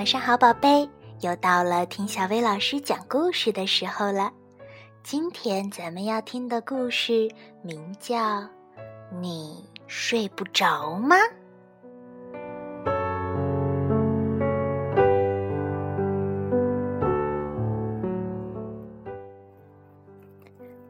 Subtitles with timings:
[0.00, 0.88] 晚上好，宝贝！
[1.20, 4.32] 又到了听小薇老师讲故事的时候了。
[5.02, 7.30] 今天咱们要听的故事
[7.60, 8.16] 名叫
[9.20, 11.16] 《你睡不着吗》。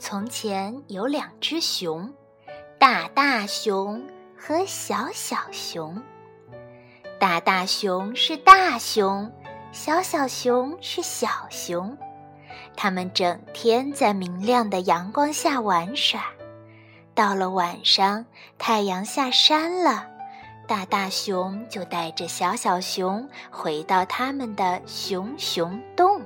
[0.00, 2.12] 从前有两只熊，
[2.76, 4.04] 大大熊
[4.36, 6.02] 和小小熊。
[7.18, 9.32] 大大熊是大熊，
[9.72, 11.96] 小小熊是小熊。
[12.76, 16.26] 它们整天在明亮的阳光下玩耍。
[17.14, 18.26] 到了晚上，
[18.58, 20.06] 太阳下山了，
[20.68, 26.20] 大大熊就带着小小熊回到他们的熊熊洞。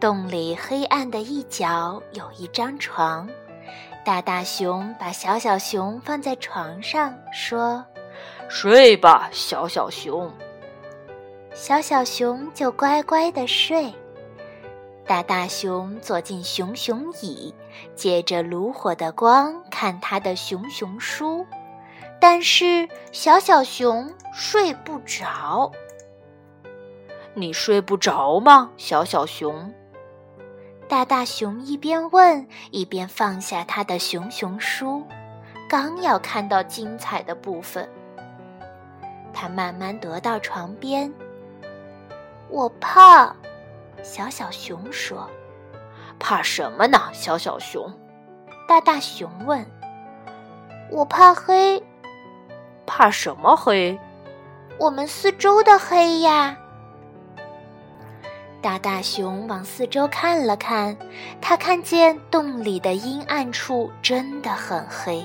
[0.00, 3.28] 洞里黑暗的一角有一张床，
[4.02, 7.84] 大大熊把小小熊放在床上，说。
[8.48, 10.32] 睡吧，小小熊。
[11.52, 13.92] 小小熊就乖乖的睡。
[15.06, 17.52] 大大熊坐进熊熊椅，
[17.96, 21.44] 借着炉火的光看他的熊熊书，
[22.20, 25.70] 但是小小熊睡不着。
[27.34, 29.72] 你睡不着吗，小小熊？
[30.88, 35.04] 大大熊一边问，一边放下他的熊熊书，
[35.68, 37.88] 刚要看到精彩的部分。
[39.32, 41.12] 他慢慢踱到床边。
[42.48, 43.34] 我怕，
[44.02, 45.28] 小小熊说
[46.18, 47.92] ：“怕什么呢？”小小熊。
[48.66, 49.64] 大大熊问
[50.90, 51.82] ：“我怕黑。”
[52.86, 53.98] 怕什么黑？
[54.78, 56.56] 我们四周的黑呀。
[58.62, 60.96] 大大熊往四周看了看，
[61.40, 65.24] 他看见洞里的阴暗处真的很黑。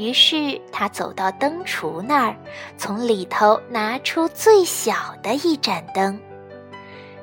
[0.00, 2.34] 于是他走到灯橱那儿，
[2.78, 6.18] 从里头拿出最小的一盏灯。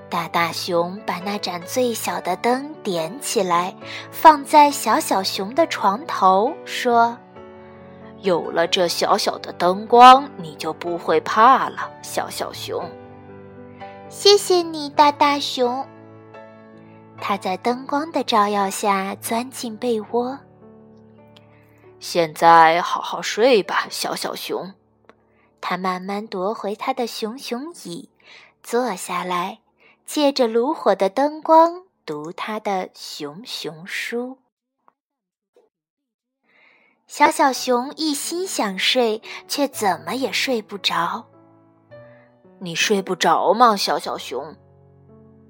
[0.09, 3.73] 大大熊把那盏最小的灯点起来，
[4.11, 7.17] 放在小小熊的床头，说
[8.21, 12.87] ：“有了这小小的灯光，你就不会怕了，小小熊。”
[14.07, 15.83] 谢谢你，大大熊。
[17.19, 20.37] 他在灯光的照耀下钻进被窝。
[21.99, 24.73] 现在好好睡吧，小小熊。
[25.59, 28.09] 他慢慢夺回他的熊熊椅，
[28.61, 29.59] 坐下来，
[30.05, 34.37] 借着炉火的灯光读他的熊熊书。
[37.07, 41.25] 小小熊一心想睡，却怎么也睡不着。
[42.59, 44.55] 你睡不着吗，小小熊？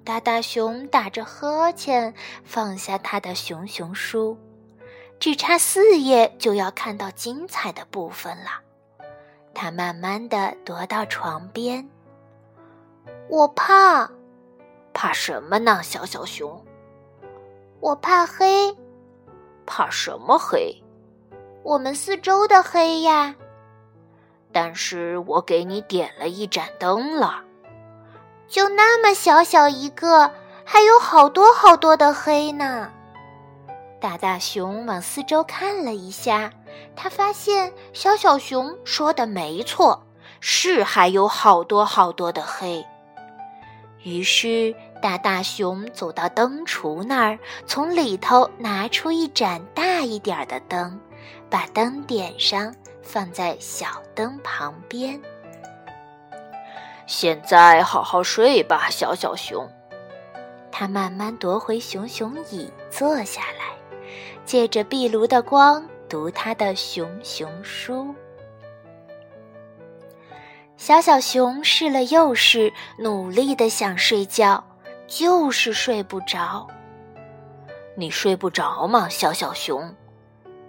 [0.03, 2.13] 大大熊打着呵欠，
[2.45, 4.37] 放下他的熊熊书。
[5.19, 8.61] 只差四页就要看到精彩的部分了。
[9.53, 11.89] 他慢慢的踱到床边。
[13.27, 14.09] 我怕，
[14.93, 16.63] 怕什么呢，小小熊？
[17.79, 18.75] 我怕黑。
[19.65, 20.81] 怕什么黑？
[21.63, 23.35] 我们四周的黑呀。
[24.53, 27.43] 但是我给你点了一盏灯了。
[28.47, 30.31] 就那么小小一个，
[30.63, 32.91] 还有好多好多的黑呢。
[33.99, 36.51] 大大熊往四周看了一下，
[36.95, 40.05] 他发现小小熊说的没错，
[40.39, 42.85] 是还有好多好多的黑。
[44.03, 50.99] 于是大大熊走到灯橱那儿，从里头拿出一盏大一点的灯，
[51.49, 55.19] 把灯点上，放在小灯旁边。
[57.07, 59.67] 现在好好睡吧，小小熊。
[60.71, 63.76] 他慢慢夺回熊熊椅，坐下来。
[64.45, 68.13] 借着壁炉的光读他的熊熊书，
[70.77, 74.63] 小小熊试了又试，努力的想睡觉，
[75.07, 76.67] 就是睡不着。
[77.95, 79.93] 你睡不着吗，小小熊？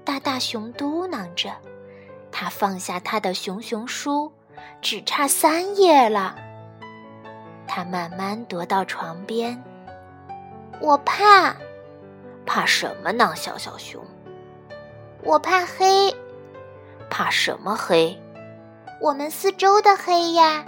[0.05, 1.51] 大大熊嘟囔着，
[2.33, 4.33] 他放下他的熊熊书，
[4.81, 6.35] 只差三页了。
[7.67, 9.63] 他慢慢踱到床边，
[10.81, 11.55] 我怕。
[12.49, 14.03] 怕什么呢，小小熊？
[15.23, 16.17] 我怕黑。
[17.11, 18.19] 怕什么黑？
[19.03, 20.65] 我们四周的黑呀。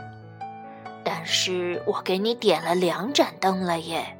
[1.02, 4.14] 但是我给你点了两盏灯了耶，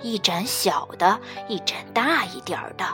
[0.00, 2.84] 一盏小的，一盏大一点的。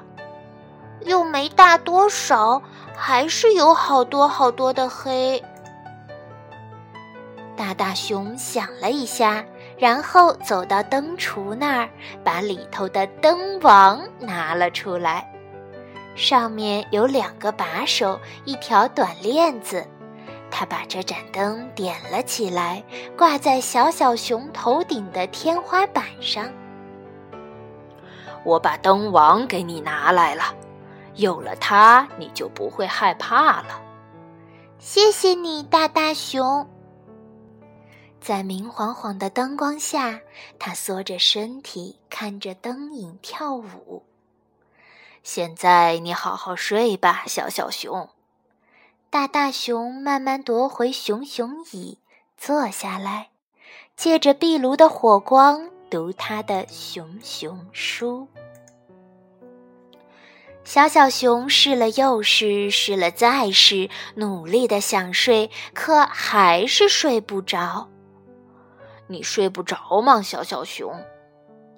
[1.02, 2.60] 又没大多少，
[2.96, 5.40] 还是有好多好多的黑。
[7.56, 9.44] 大大熊想了一下。
[9.82, 11.88] 然后走到灯橱那儿，
[12.23, 15.29] 把里头的灯王拿了出来，
[16.14, 19.84] 上面有两个把手，一条短链子。
[20.52, 22.81] 他把这盏灯点了起来，
[23.19, 26.49] 挂在小小熊头顶的天花板上。
[28.44, 30.44] 我把灯王给你拿来了，
[31.17, 33.82] 有了它，你就不会害怕了。
[34.78, 36.64] 谢谢你，大大熊。
[38.22, 40.20] 在明晃晃的灯光下，
[40.56, 44.04] 他缩着身体看着灯影跳舞。
[45.24, 48.08] 现在你好好睡吧，小小熊。
[49.10, 51.98] 大大熊慢慢夺回熊熊椅，
[52.38, 53.30] 坐下来，
[53.96, 58.28] 借着壁炉的火光读他的熊熊书。
[60.62, 67.88] 小小熊试了又试，试了再试，努力的想睡，可还是睡不着。
[69.12, 71.05] 你睡不着吗，小小熊？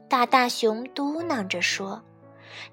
[0.08, 2.02] 大大熊嘟囔着说：“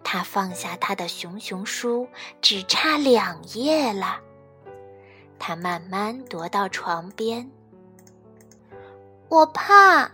[0.04, 2.08] 他放下他的熊熊书，
[2.42, 4.20] 只差两页了。”
[5.40, 7.50] 他慢慢踱到床边。
[9.28, 10.12] 我怕，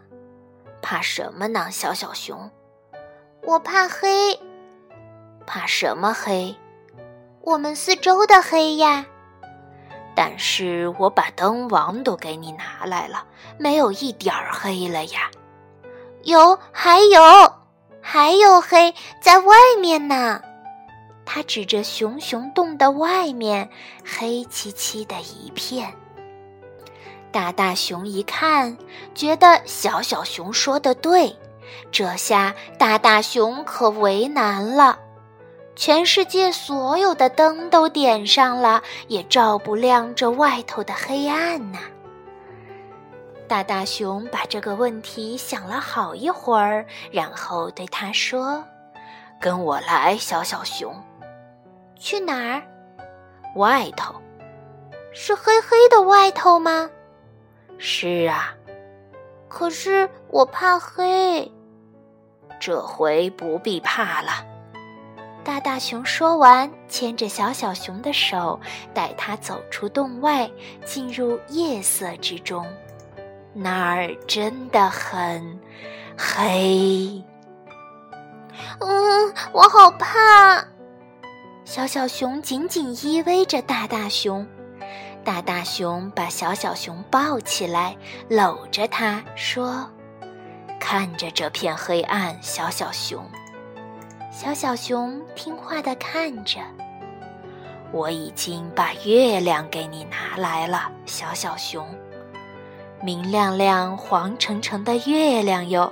[0.82, 1.70] 怕什么呢？
[1.70, 2.50] 小小熊，
[3.44, 4.40] 我怕黑。
[5.46, 6.56] 怕什么黑？
[7.42, 9.06] 我们四周的黑呀。
[10.20, 13.24] 但是我把灯王都给你拿来了，
[13.60, 15.30] 没有一点儿黑了呀。
[16.24, 17.22] 有，还有，
[18.02, 20.42] 还有黑在外面呢。
[21.24, 23.70] 他指着熊熊洞的外面，
[24.04, 25.94] 黑漆漆的一片。
[27.32, 28.76] 大大熊一看，
[29.14, 31.38] 觉得小小熊说的对，
[31.92, 34.98] 这下大大熊可为难了。
[35.78, 41.78] 全世界所有的灯都点上了，也照不亮这外头的黑暗呐。
[43.48, 48.64] 大大熊把这个问题想了好一会儿，然后对他说
[49.40, 50.92] ：“跟我来，小小熊。”
[51.96, 52.64] 去哪儿？
[53.56, 54.16] 外头，
[55.14, 56.90] 是黑黑的外头吗？
[57.78, 58.56] 是啊，
[59.48, 61.52] 可是我怕黑。
[62.60, 64.57] 这回不必怕了。
[65.48, 68.60] 大大熊说完，牵着小小熊的手，
[68.94, 70.52] 带它走出洞外，
[70.86, 72.68] 进入夜色之中。
[73.54, 75.58] 那儿真的很
[76.18, 77.24] 黑。
[78.82, 80.68] 嗯，我好怕。
[81.64, 84.46] 小小熊紧紧依偎着大大熊，
[85.24, 87.96] 大大熊把小小熊抱起来，
[88.28, 89.90] 搂着它说
[90.78, 93.26] ：“看着这片黑暗，小小熊。”
[94.40, 96.60] 小小熊听话的看着。
[97.92, 101.84] 我已经把月亮给你拿来了，小小熊，
[103.02, 105.92] 明亮亮、黄澄澄的月亮哟，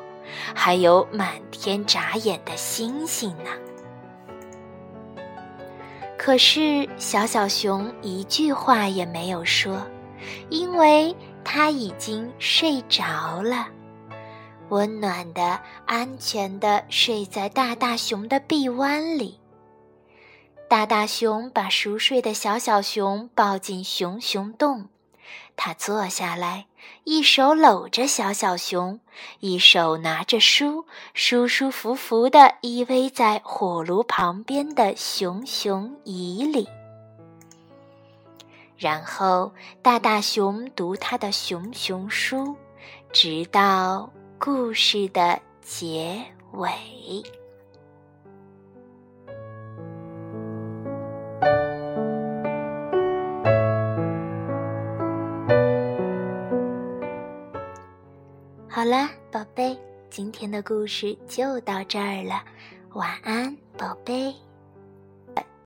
[0.54, 3.50] 还有满天眨眼的星星呢。
[6.16, 9.82] 可是小小熊一句话也没有说，
[10.52, 13.70] 因为它已经睡着了，
[14.70, 19.40] 温暖的、安全的睡在大大熊的臂弯里。
[20.68, 24.90] 大大熊把熟睡的小小熊抱进熊熊洞，
[25.56, 26.66] 他坐下来。
[27.04, 29.00] 一手搂着小小熊，
[29.40, 36.68] 一手拿着书，舒舒服服地依偎在火炉旁边的熊熊椅里。
[38.78, 39.52] 然后
[39.82, 42.56] 大大熊读他的熊熊书，
[43.12, 46.22] 直到故事的结
[46.54, 46.70] 尾。
[58.68, 59.76] 好啦，宝贝，
[60.10, 62.44] 今天的故事就到这儿了，
[62.94, 64.34] 晚安，宝贝。